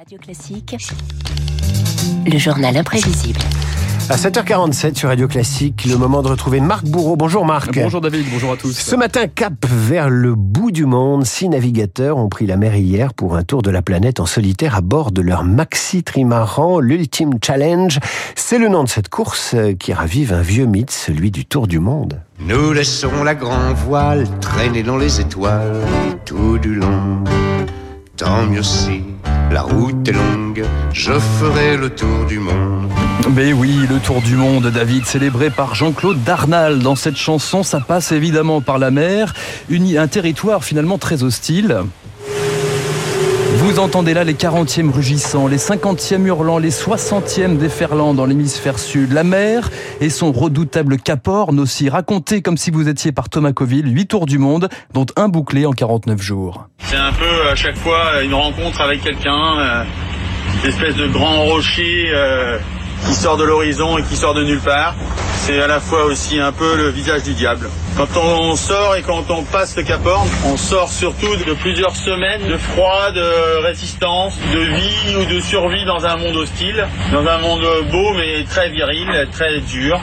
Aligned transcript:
Radio 0.00 0.16
Classique, 0.16 0.76
le 2.24 2.38
journal 2.38 2.74
imprévisible. 2.74 3.38
À 4.08 4.16
7h47 4.16 4.96
sur 4.96 5.10
Radio 5.10 5.28
Classique, 5.28 5.84
le 5.84 5.98
moment 5.98 6.22
de 6.22 6.28
retrouver 6.28 6.60
Marc 6.60 6.86
Bourreau. 6.86 7.16
Bonjour 7.16 7.44
Marc. 7.44 7.74
Bonjour 7.74 8.00
David, 8.00 8.24
bonjour 8.32 8.52
à 8.52 8.56
tous. 8.56 8.72
Ce 8.72 8.96
matin, 8.96 9.26
cap 9.26 9.52
vers 9.68 10.08
le 10.08 10.34
bout 10.34 10.70
du 10.70 10.86
monde. 10.86 11.26
Six 11.26 11.50
navigateurs 11.50 12.16
ont 12.16 12.30
pris 12.30 12.46
la 12.46 12.56
mer 12.56 12.76
hier 12.76 13.12
pour 13.12 13.36
un 13.36 13.42
tour 13.42 13.60
de 13.60 13.70
la 13.70 13.82
planète 13.82 14.20
en 14.20 14.26
solitaire 14.26 14.74
à 14.74 14.80
bord 14.80 15.12
de 15.12 15.20
leur 15.20 15.44
maxi 15.44 16.02
trimaran, 16.02 16.80
l'Ultime 16.80 17.34
Challenge. 17.44 17.98
C'est 18.36 18.58
le 18.58 18.68
nom 18.68 18.84
de 18.84 18.88
cette 18.88 19.10
course 19.10 19.54
qui 19.78 19.92
ravive 19.92 20.32
un 20.32 20.40
vieux 20.40 20.64
mythe, 20.64 20.92
celui 20.92 21.30
du 21.30 21.44
tour 21.44 21.66
du 21.66 21.78
monde. 21.78 22.22
Nous 22.38 22.72
laissons 22.72 23.22
la 23.22 23.34
grand 23.34 23.74
voile 23.74 24.26
traîner 24.40 24.82
dans 24.82 24.96
les 24.96 25.20
étoiles 25.20 25.76
tout 26.24 26.56
du 26.56 26.74
long. 26.76 27.22
Tant 28.16 28.46
mieux 28.46 28.62
si 28.62 29.02
la 29.50 29.62
route 29.62 30.08
est 30.08 30.12
longue, 30.12 30.64
je 30.92 31.12
ferai 31.12 31.76
le 31.76 31.90
tour 31.90 32.26
du 32.28 32.38
monde. 32.38 32.90
Mais 33.34 33.52
oui, 33.52 33.86
le 33.88 33.98
tour 33.98 34.22
du 34.22 34.36
monde, 34.36 34.66
David, 34.68 35.04
célébré 35.06 35.50
par 35.50 35.74
Jean-Claude 35.74 36.22
Darnal. 36.22 36.78
Dans 36.78 36.94
cette 36.94 37.16
chanson, 37.16 37.62
ça 37.62 37.80
passe 37.80 38.12
évidemment 38.12 38.60
par 38.60 38.78
la 38.78 38.90
mer, 38.90 39.34
un 39.70 40.08
territoire 40.08 40.64
finalement 40.64 40.98
très 40.98 41.22
hostile. 41.22 41.80
Vous 43.56 43.78
entendez 43.78 44.14
là 44.14 44.24
les 44.24 44.34
40e 44.34 44.90
rugissants, 44.90 45.46
les 45.46 45.58
50e 45.58 46.24
hurlants, 46.24 46.58
les 46.58 46.70
60e 46.70 47.58
déferlants 47.58 48.14
dans 48.14 48.24
l'hémisphère 48.24 48.78
sud. 48.78 49.12
La 49.12 49.24
mer 49.24 49.70
et 50.00 50.08
son 50.08 50.32
redoutable 50.32 50.96
Cap 50.96 51.28
Horn 51.28 51.60
aussi, 51.60 51.88
raconté 51.88 52.40
comme 52.40 52.56
si 52.56 52.70
vous 52.70 52.88
étiez 52.88 53.12
par 53.12 53.28
Thomas 53.28 53.52
Coville, 53.52 53.94
8 53.94 54.06
tours 54.06 54.26
du 54.26 54.38
monde, 54.38 54.68
dont 54.94 55.06
un 55.16 55.28
bouclé 55.28 55.66
en 55.66 55.72
49 55.72 56.22
jours. 56.22 56.69
C'est 56.90 56.96
un 56.96 57.12
peu 57.12 57.48
à 57.48 57.54
chaque 57.54 57.76
fois 57.76 58.20
une 58.20 58.34
rencontre 58.34 58.80
avec 58.80 59.04
quelqu'un, 59.04 59.60
euh, 59.60 59.84
une 60.60 60.70
espèce 60.70 60.96
de 60.96 61.06
grand 61.06 61.44
rocher 61.44 62.10
euh, 62.12 62.58
qui 63.06 63.14
sort 63.14 63.36
de 63.36 63.44
l'horizon 63.44 63.96
et 63.96 64.02
qui 64.02 64.16
sort 64.16 64.34
de 64.34 64.42
nulle 64.42 64.58
part. 64.58 64.96
C'est 65.36 65.62
à 65.62 65.68
la 65.68 65.78
fois 65.78 66.06
aussi 66.06 66.40
un 66.40 66.50
peu 66.50 66.76
le 66.76 66.88
visage 66.88 67.22
du 67.22 67.34
diable. 67.34 67.70
Quand 67.96 68.08
on 68.16 68.56
sort 68.56 68.96
et 68.96 69.02
quand 69.02 69.30
on 69.30 69.44
passe 69.44 69.76
le 69.76 69.84
Cap 69.84 70.04
Horn, 70.04 70.28
on 70.46 70.56
sort 70.56 70.88
surtout 70.88 71.36
de 71.36 71.54
plusieurs 71.54 71.94
semaines 71.94 72.48
de 72.48 72.56
froid, 72.56 73.12
de 73.12 73.62
résistance, 73.62 74.36
de 74.52 74.58
vie 74.58 75.16
ou 75.16 75.32
de 75.32 75.38
survie 75.38 75.84
dans 75.84 76.04
un 76.04 76.16
monde 76.16 76.34
hostile, 76.34 76.88
dans 77.12 77.24
un 77.24 77.38
monde 77.38 77.64
beau 77.92 78.14
mais 78.14 78.42
très 78.42 78.68
viril, 78.68 79.28
très 79.30 79.60
dur. 79.60 80.00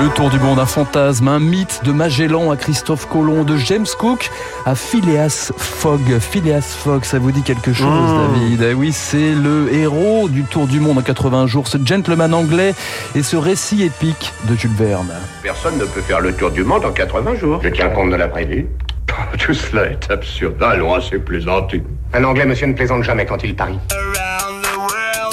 Le 0.00 0.08
tour 0.14 0.30
du 0.30 0.38
monde, 0.38 0.58
un 0.58 0.66
fantasme, 0.66 1.28
un 1.28 1.38
mythe 1.38 1.80
de 1.84 1.92
Magellan 1.92 2.50
à 2.50 2.56
Christophe 2.56 3.08
Colomb, 3.08 3.44
de 3.44 3.56
James 3.56 3.86
Cook 3.98 4.30
à 4.66 4.74
Phileas 4.74 5.52
Fogg. 5.56 6.18
Phileas 6.18 6.76
Fogg, 6.78 7.04
ça 7.04 7.18
vous 7.18 7.32
dit 7.32 7.42
quelque 7.42 7.72
chose, 7.72 7.86
mmh. 7.86 8.32
David 8.32 8.62
eh 8.70 8.74
Oui, 8.74 8.92
c'est 8.92 9.32
le 9.32 9.72
héros 9.72 10.28
du 10.28 10.44
tour 10.44 10.66
du 10.66 10.80
monde 10.80 10.98
en 10.98 11.02
80 11.02 11.46
jours, 11.46 11.68
ce 11.68 11.78
gentleman 11.84 12.34
anglais 12.34 12.74
et 13.14 13.22
ce 13.22 13.36
récit 13.36 13.82
épique 13.82 14.32
de 14.48 14.54
Jules 14.56 14.70
Verne. 14.76 15.12
Personne 15.42 15.78
ne 15.78 15.84
peut 15.84 16.00
faire 16.00 16.20
le 16.20 16.32
tour 16.32 16.50
du 16.50 16.64
monde 16.64 16.84
en 16.84 16.92
80 16.92 17.36
jours. 17.36 17.60
Je 17.62 17.68
tiens 17.68 17.88
compte 17.88 18.10
de 18.10 18.16
la 18.16 18.28
prévu. 18.28 18.66
Tout 19.38 19.54
cela 19.54 19.86
est 19.86 20.10
absurde. 20.10 20.62
Allons, 20.62 20.94
assez 20.94 21.18
plaisanter. 21.18 21.82
Un 22.14 22.24
Anglais, 22.24 22.46
monsieur, 22.46 22.66
ne 22.66 22.74
plaisante 22.74 23.02
jamais 23.02 23.26
quand 23.26 23.42
il 23.42 23.54
parie. 23.54 23.78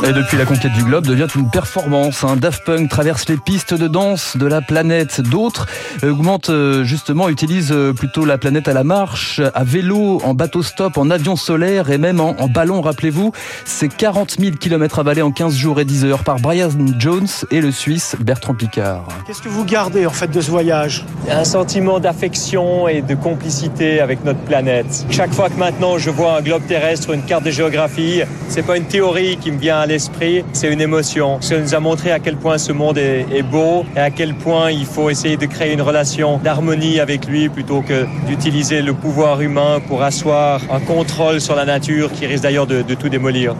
Et 0.07 0.13
depuis 0.13 0.37
la 0.37 0.45
conquête 0.45 0.71
du 0.71 0.83
globe 0.85 1.05
devient 1.05 1.27
une 1.35 1.49
performance. 1.49 2.23
Un 2.23 2.37
Daft 2.37 2.63
Punk 2.63 2.89
traverse 2.89 3.27
les 3.27 3.35
pistes 3.35 3.73
de 3.73 3.87
danse 3.89 4.37
de 4.37 4.45
la 4.45 4.61
planète. 4.61 5.19
D'autres 5.19 5.67
augmentent 6.03 6.49
euh, 6.49 6.85
justement, 6.85 7.27
utilisent 7.27 7.73
euh, 7.73 7.91
plutôt 7.91 8.23
la 8.23 8.37
planète 8.37 8.69
à 8.69 8.73
la 8.73 8.85
marche, 8.85 9.41
à 9.53 9.63
vélo, 9.65 10.21
en 10.23 10.33
bateau 10.33 10.63
stop, 10.63 10.97
en 10.97 11.09
avion 11.09 11.35
solaire 11.35 11.89
et 11.91 11.97
même 11.97 12.21
en, 12.21 12.47
ballon. 12.47 12.81
Rappelez-vous, 12.81 13.33
c'est 13.65 13.89
40 13.89 14.37
000 14.39 14.55
km 14.55 14.99
avalés 14.99 15.21
en 15.21 15.31
15 15.31 15.53
jours 15.55 15.81
et 15.81 15.85
10 15.85 16.05
heures 16.05 16.23
par 16.23 16.37
Brian 16.37 16.69
Jones 16.97 17.27
et 17.51 17.59
le 17.59 17.71
Suisse 17.71 18.15
Bertrand 18.21 18.53
Picard. 18.53 19.05
Qu'est-ce 19.27 19.41
que 19.41 19.49
vous 19.49 19.65
gardez 19.65 20.05
en 20.05 20.11
fait 20.11 20.31
de 20.31 20.39
ce 20.39 20.49
voyage? 20.49 21.03
Un 21.29 21.43
sentiment 21.43 21.99
d'affection 21.99 22.87
et 22.87 23.01
de 23.01 23.15
complicité 23.15 23.99
avec 23.99 24.23
notre 24.23 24.39
planète. 24.39 25.05
Chaque 25.09 25.33
fois 25.33 25.49
que 25.49 25.59
maintenant 25.59 25.97
je 25.97 26.09
vois 26.09 26.37
un 26.37 26.41
globe 26.41 26.65
terrestre, 26.67 27.11
une 27.11 27.23
carte 27.23 27.43
de 27.43 27.51
géographie, 27.51 28.21
c'est 28.47 28.65
pas 28.65 28.77
une 28.77 28.85
théorie 28.85 29.37
qui 29.37 29.51
me 29.51 29.57
vient 29.57 29.79
à 29.79 29.88
l'esprit, 29.89 30.45
c'est 30.53 30.71
une 30.71 30.79
émotion. 30.79 31.41
Ça 31.41 31.59
nous 31.59 31.75
a 31.75 31.79
montré 31.79 32.11
à 32.11 32.19
quel 32.19 32.37
point 32.37 32.57
ce 32.57 32.71
monde 32.71 32.97
est, 32.97 33.43
beau 33.43 33.83
et 33.95 33.99
à 33.99 34.11
quel 34.11 34.35
point 34.35 34.71
il 34.71 34.85
faut 34.85 35.09
essayer 35.09 35.35
de 35.35 35.45
créer 35.45 35.73
une 35.73 35.81
relation 35.81 36.37
d'harmonie 36.37 36.99
avec 36.99 37.27
lui 37.27 37.49
plutôt 37.49 37.81
que 37.81 38.05
d'utiliser 38.27 38.81
le 38.81 38.93
pouvoir 38.93 39.41
humain 39.41 39.79
pour 39.87 40.03
asseoir 40.03 40.61
un 40.71 40.79
contrôle 40.79 41.41
sur 41.41 41.55
la 41.55 41.65
nature 41.65 42.11
qui 42.11 42.25
risque 42.25 42.43
d'ailleurs 42.43 42.67
de, 42.67 42.81
tout 42.93 43.09
démolir. 43.09 43.55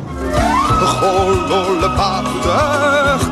Le 0.82 1.88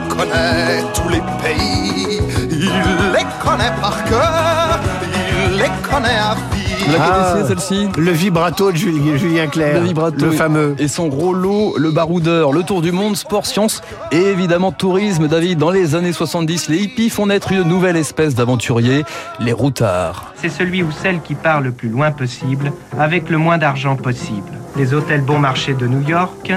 connaît 0.10 0.84
tous 0.94 1.10
les 1.10 1.22
pays, 1.44 2.20
il 2.50 3.12
les 3.14 3.28
connaît 3.44 3.74
par 3.80 4.04
cœur, 4.06 4.80
il 5.14 5.58
les 5.58 5.72
connaît 5.90 6.18
à 6.18 6.36
vie. 6.52 6.67
Vous 6.88 6.94
la 6.94 7.00
connaissez 7.00 7.44
ah, 7.44 7.48
celle-ci 7.48 7.90
Le 7.98 8.12
vibrato 8.12 8.72
de 8.72 8.78
Julien 8.78 9.48
Clerc. 9.48 9.82
Le 9.82 9.88
vibrato. 9.88 10.26
Le 10.26 10.32
fameux. 10.32 10.76
Et 10.80 10.88
son 10.88 11.10
rouleau, 11.10 11.76
le 11.78 11.92
baroudeur, 11.92 12.54
le 12.54 12.64
tour 12.64 12.82
du 12.82 12.94
monde, 12.94 13.18
sport, 13.18 13.46
science 13.46 13.82
et 14.14 14.22
évidemment 14.22 14.72
tourisme, 14.72 15.28
David. 15.28 15.60
Dans 15.60 15.70
les 15.70 15.96
années 15.96 16.14
70, 16.14 16.70
les 16.70 16.78
hippies 16.78 17.10
font 17.10 17.26
naître 17.26 17.52
une 17.52 17.64
nouvelle 17.64 17.98
espèce 17.98 18.36
d'aventuriers, 18.36 19.04
les 19.42 19.52
routards. 19.52 20.34
C'est 20.36 20.50
celui 20.50 20.82
ou 20.82 20.92
celle 20.92 21.22
qui 21.22 21.36
part 21.36 21.60
le 21.60 21.72
plus 21.72 21.90
loin 21.90 22.12
possible, 22.12 22.72
avec 22.98 23.30
le 23.30 23.38
moins 23.38 23.58
d'argent 23.58 23.98
possible. 23.98 24.52
Les 24.78 24.94
hôtels 24.94 25.22
bon 25.22 25.40
marché 25.40 25.74
de 25.74 25.88
New 25.88 26.08
York, 26.08 26.54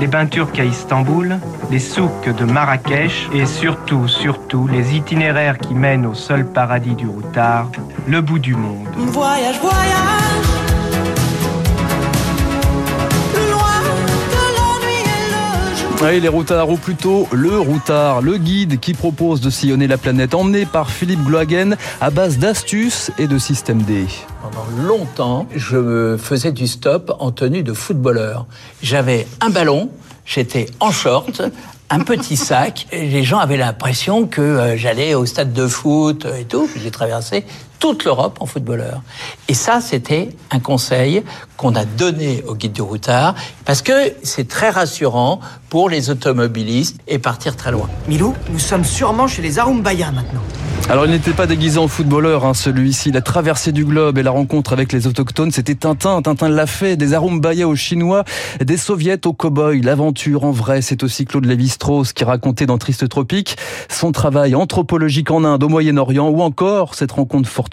les 0.00 0.06
bains 0.06 0.26
turcs 0.26 0.58
à 0.58 0.64
Istanbul, 0.64 1.38
les 1.70 1.78
souks 1.78 2.28
de 2.28 2.44
Marrakech 2.44 3.28
et 3.34 3.46
surtout, 3.46 4.08
surtout, 4.08 4.66
les 4.66 4.96
itinéraires 4.96 5.58
qui 5.58 5.74
mènent 5.74 6.06
au 6.06 6.14
seul 6.14 6.46
paradis 6.46 6.94
du 6.94 7.06
routard, 7.06 7.70
le 8.06 8.20
bout 8.20 8.38
du 8.38 8.54
monde. 8.54 8.86
Voyage, 8.96 9.58
voyage 9.60 10.57
Oui, 16.00 16.20
les 16.20 16.28
routards, 16.28 16.70
ou 16.70 16.76
plutôt 16.76 17.26
le 17.32 17.58
routard, 17.58 18.22
le 18.22 18.36
guide 18.36 18.78
qui 18.78 18.94
propose 18.94 19.40
de 19.40 19.50
sillonner 19.50 19.88
la 19.88 19.98
planète, 19.98 20.32
emmené 20.32 20.64
par 20.64 20.90
Philippe 20.90 21.24
Glohagen 21.24 21.76
à 22.00 22.10
base 22.10 22.38
d'astuces 22.38 23.10
et 23.18 23.26
de 23.26 23.36
système 23.36 23.82
D. 23.82 24.06
Pendant 24.40 24.64
longtemps, 24.86 25.48
je 25.56 26.16
faisais 26.16 26.52
du 26.52 26.68
stop 26.68 27.12
en 27.18 27.32
tenue 27.32 27.64
de 27.64 27.72
footballeur. 27.72 28.46
J'avais 28.80 29.26
un 29.40 29.50
ballon, 29.50 29.90
j'étais 30.24 30.66
en 30.78 30.92
short, 30.92 31.42
un 31.90 32.00
petit 32.00 32.36
sac. 32.36 32.86
Et 32.92 33.08
les 33.08 33.24
gens 33.24 33.38
avaient 33.38 33.56
l'impression 33.56 34.28
que 34.28 34.40
euh, 34.40 34.76
j'allais 34.76 35.14
au 35.14 35.26
stade 35.26 35.52
de 35.52 35.66
foot 35.66 36.28
et 36.38 36.44
tout. 36.44 36.68
J'ai 36.80 36.92
traversé 36.92 37.44
toute 37.78 38.04
l'Europe 38.04 38.38
en 38.40 38.46
footballeur. 38.46 39.02
Et 39.48 39.54
ça, 39.54 39.80
c'était 39.80 40.30
un 40.50 40.60
conseil 40.60 41.22
qu'on 41.56 41.74
a 41.74 41.84
donné 41.84 42.42
au 42.46 42.54
guide 42.54 42.72
du 42.72 42.82
routard 42.82 43.34
parce 43.64 43.82
que 43.82 44.12
c'est 44.22 44.48
très 44.48 44.70
rassurant 44.70 45.40
pour 45.68 45.88
les 45.90 46.10
automobilistes 46.10 46.98
et 47.06 47.18
partir 47.18 47.56
très 47.56 47.72
loin. 47.72 47.88
Milou, 48.08 48.34
nous 48.50 48.58
sommes 48.58 48.84
sûrement 48.84 49.26
chez 49.26 49.42
les 49.42 49.58
Arumbaya 49.58 50.10
maintenant. 50.10 50.42
Alors 50.90 51.04
il 51.04 51.10
n'était 51.10 51.32
pas 51.32 51.46
déguisé 51.46 51.78
en 51.78 51.86
footballeur, 51.86 52.46
hein, 52.46 52.54
celui-ci. 52.54 53.12
La 53.12 53.20
traversée 53.20 53.72
du 53.72 53.84
globe 53.84 54.16
et 54.16 54.22
la 54.22 54.30
rencontre 54.30 54.72
avec 54.72 54.90
les 54.90 55.06
autochtones, 55.06 55.50
c'était 55.50 55.74
Tintin. 55.74 56.22
Tintin 56.22 56.48
l'a 56.48 56.66
fait. 56.66 56.96
Des 56.96 57.12
Arumbaya 57.12 57.68
aux 57.68 57.76
Chinois, 57.76 58.24
des 58.64 58.78
Soviets 58.78 59.26
aux 59.26 59.34
cow-boys. 59.34 59.82
L'aventure 59.82 60.44
en 60.44 60.50
vrai, 60.50 60.80
c'est 60.80 61.02
aussi 61.02 61.26
Claude 61.26 61.44
Lévi-Strauss 61.44 62.14
qui 62.14 62.24
racontait 62.24 62.64
dans 62.64 62.78
Triste 62.78 63.06
Tropique 63.06 63.58
son 63.90 64.12
travail 64.12 64.54
anthropologique 64.54 65.30
en 65.30 65.44
Inde, 65.44 65.62
au 65.62 65.68
Moyen-Orient, 65.68 66.28
ou 66.28 66.40
encore 66.40 66.94
cette 66.94 67.12
rencontre 67.12 67.50
fortuite 67.50 67.67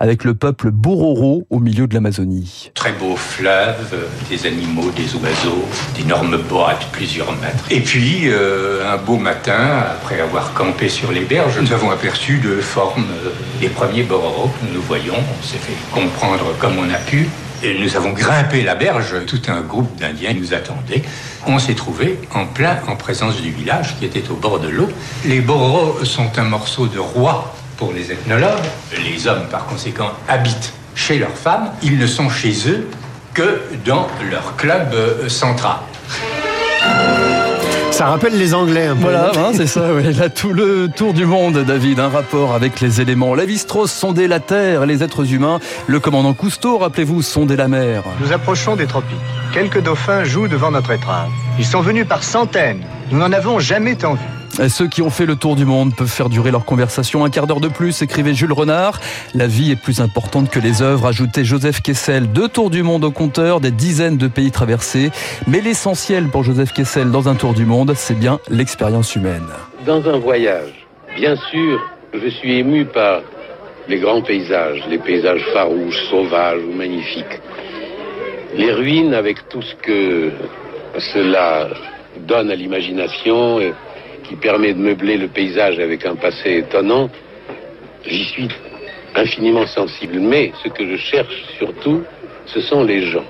avec 0.00 0.24
le 0.24 0.34
peuple 0.34 0.70
Bororo 0.70 1.46
au 1.50 1.58
milieu 1.58 1.86
de 1.86 1.94
l'Amazonie. 1.94 2.70
Très 2.74 2.92
beau 2.92 3.16
fleuve, 3.16 3.94
des 4.28 4.46
animaux, 4.46 4.90
des 4.90 5.14
oiseaux, 5.14 5.64
d'énormes 5.96 6.38
bois 6.38 6.74
de 6.74 6.84
plusieurs 6.92 7.32
mètres. 7.40 7.64
Et 7.70 7.80
puis, 7.80 8.22
euh, 8.24 8.92
un 8.92 8.96
beau 8.96 9.16
matin, 9.16 9.84
après 9.90 10.20
avoir 10.20 10.52
campé 10.54 10.88
sur 10.88 11.12
les 11.12 11.24
berges, 11.24 11.58
nous 11.60 11.72
avons 11.72 11.90
aperçu 11.90 12.38
de 12.38 12.60
forme 12.60 13.04
euh, 13.24 13.30
des 13.60 13.68
premiers 13.68 14.02
Bororo 14.02 14.48
que 14.48 14.74
nous 14.74 14.82
voyons. 14.82 15.14
On 15.16 15.42
s'est 15.42 15.58
fait 15.58 15.76
comprendre 15.92 16.56
comme 16.58 16.78
on 16.78 16.90
a 16.92 16.98
pu. 16.98 17.28
Et 17.64 17.78
nous 17.78 17.96
avons 17.96 18.10
grimpé 18.10 18.62
la 18.64 18.74
berge, 18.74 19.14
tout 19.26 19.40
un 19.46 19.60
groupe 19.60 19.94
d'Indiens 19.96 20.34
nous 20.34 20.52
attendait. 20.52 21.02
On 21.46 21.60
s'est 21.60 21.74
trouvé 21.74 22.18
en 22.34 22.44
plein 22.44 22.78
en 22.88 22.96
présence 22.96 23.40
du 23.40 23.52
village 23.52 23.96
qui 23.98 24.04
était 24.04 24.28
au 24.30 24.34
bord 24.34 24.58
de 24.58 24.68
l'eau. 24.68 24.88
Les 25.24 25.40
Bororo 25.40 26.04
sont 26.04 26.38
un 26.38 26.42
morceau 26.42 26.88
de 26.88 26.98
roi 26.98 27.54
pour 27.82 27.92
les 27.92 28.12
ethnologues. 28.12 28.68
Les 28.96 29.26
hommes, 29.26 29.48
par 29.50 29.66
conséquent, 29.66 30.12
habitent 30.28 30.72
chez 30.94 31.18
leurs 31.18 31.36
femmes. 31.36 31.70
Ils 31.82 31.98
ne 31.98 32.06
sont 32.06 32.30
chez 32.30 32.54
eux 32.68 32.88
que 33.34 33.60
dans 33.84 34.06
leur 34.30 34.54
club 34.54 34.94
euh, 34.94 35.28
central. 35.28 35.78
Ça 37.90 38.06
rappelle 38.06 38.38
les 38.38 38.54
Anglais 38.54 38.86
un 38.86 38.94
peu. 38.94 39.02
Voilà, 39.02 39.32
hein, 39.36 39.50
c'est 39.52 39.66
ça, 39.66 39.88
oui. 39.92 40.12
Là, 40.14 40.28
tout 40.28 40.52
le 40.52 40.90
tour 40.94 41.12
du 41.12 41.26
monde, 41.26 41.58
David, 41.58 41.98
un 41.98 42.08
rapport 42.08 42.54
avec 42.54 42.80
les 42.80 43.00
éléments. 43.00 43.34
La 43.34 43.48
strauss 43.56 43.90
sondait 43.90 44.28
la 44.28 44.38
Terre, 44.38 44.86
les 44.86 45.02
êtres 45.02 45.32
humains. 45.32 45.58
Le 45.88 45.98
commandant 45.98 46.34
Cousteau, 46.34 46.78
rappelez-vous, 46.78 47.20
sondait 47.20 47.56
la 47.56 47.66
mer. 47.66 48.04
Nous 48.20 48.32
approchons 48.32 48.76
des 48.76 48.86
tropiques. 48.86 49.16
quelques 49.52 49.82
dauphins 49.82 50.22
jouent 50.22 50.48
devant 50.48 50.70
notre 50.70 50.92
étrave. 50.92 51.30
Ils 51.58 51.66
sont 51.66 51.80
venus 51.80 52.06
par 52.06 52.22
centaines. 52.22 52.84
Nous 53.10 53.18
n'en 53.18 53.32
avons 53.32 53.58
jamais 53.58 53.96
tant 53.96 54.14
vu. 54.14 54.41
Ceux 54.68 54.86
qui 54.86 55.00
ont 55.00 55.10
fait 55.10 55.24
le 55.24 55.36
tour 55.36 55.56
du 55.56 55.64
monde 55.64 55.94
peuvent 55.96 56.06
faire 56.06 56.28
durer 56.28 56.50
leur 56.50 56.64
conversation 56.64 57.24
un 57.24 57.30
quart 57.30 57.46
d'heure 57.46 57.60
de 57.60 57.68
plus, 57.68 58.02
écrivait 58.02 58.34
Jules 58.34 58.52
Renard. 58.52 59.00
La 59.34 59.46
vie 59.46 59.72
est 59.72 59.76
plus 59.76 60.00
importante 60.00 60.50
que 60.50 60.60
les 60.60 60.82
œuvres, 60.82 61.06
ajoutait 61.06 61.44
Joseph 61.44 61.80
Kessel. 61.80 62.30
Deux 62.30 62.48
tours 62.48 62.68
du 62.68 62.82
monde 62.82 63.04
au 63.04 63.10
compteur, 63.10 63.60
des 63.60 63.70
dizaines 63.70 64.18
de 64.18 64.28
pays 64.28 64.50
traversés. 64.50 65.10
Mais 65.46 65.60
l'essentiel 65.60 66.28
pour 66.28 66.44
Joseph 66.44 66.72
Kessel 66.72 67.10
dans 67.10 67.28
un 67.28 67.34
tour 67.34 67.54
du 67.54 67.64
monde, 67.64 67.94
c'est 67.96 68.18
bien 68.18 68.40
l'expérience 68.50 69.16
humaine. 69.16 69.46
Dans 69.86 70.06
un 70.06 70.18
voyage, 70.18 70.86
bien 71.16 71.34
sûr, 71.50 71.80
je 72.12 72.28
suis 72.28 72.58
ému 72.58 72.84
par 72.84 73.22
les 73.88 73.98
grands 73.98 74.22
paysages, 74.22 74.82
les 74.88 74.98
paysages 74.98 75.44
farouches, 75.54 76.04
sauvages 76.10 76.60
ou 76.62 76.74
magnifiques. 76.74 77.40
Les 78.54 78.70
ruines 78.70 79.14
avec 79.14 79.48
tout 79.48 79.62
ce 79.62 79.74
que 79.76 80.30
cela 81.14 81.68
donne 82.28 82.50
à 82.50 82.54
l'imagination 82.54 83.58
qui 84.24 84.36
permet 84.36 84.74
de 84.74 84.78
meubler 84.78 85.16
le 85.16 85.28
paysage 85.28 85.78
avec 85.78 86.06
un 86.06 86.16
passé 86.16 86.58
étonnant, 86.58 87.10
j'y 88.06 88.24
suis 88.24 88.48
infiniment 89.14 89.66
sensible. 89.66 90.20
Mais 90.20 90.52
ce 90.62 90.68
que 90.68 90.86
je 90.86 90.96
cherche 90.96 91.44
surtout, 91.58 92.02
ce 92.46 92.60
sont 92.60 92.84
les 92.84 93.10
gens. 93.10 93.24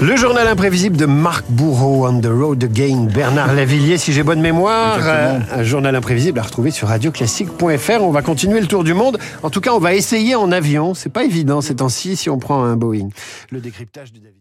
Le 0.00 0.14
journal 0.14 0.46
imprévisible 0.46 0.96
de 0.96 1.06
Marc 1.06 1.44
Bourreau, 1.48 2.06
On 2.06 2.20
the 2.20 2.26
Road 2.26 2.62
Again, 2.62 3.08
Bernard 3.12 3.52
Lavillier, 3.54 3.98
si 3.98 4.12
j'ai 4.12 4.22
bonne 4.22 4.40
mémoire. 4.40 5.00
Euh, 5.02 5.40
un 5.52 5.62
journal 5.64 5.94
imprévisible 5.96 6.38
à 6.38 6.42
retrouver 6.42 6.70
sur 6.70 6.86
radioclassique.fr. 6.86 8.02
On 8.02 8.12
va 8.12 8.22
continuer 8.22 8.60
le 8.60 8.68
tour 8.68 8.84
du 8.84 8.94
monde. 8.94 9.18
En 9.42 9.50
tout 9.50 9.60
cas, 9.60 9.72
on 9.72 9.80
va 9.80 9.94
essayer 9.94 10.36
en 10.36 10.52
avion. 10.52 10.94
C'est 10.94 11.12
pas 11.12 11.24
évident 11.24 11.60
ces 11.60 11.76
temps-ci 11.76 12.14
si 12.14 12.30
on 12.30 12.38
prend 12.38 12.62
un 12.62 12.76
Boeing. 12.76 13.08
Le 13.50 13.60
décryptage 13.60 14.12
de 14.12 14.20
David. 14.20 14.38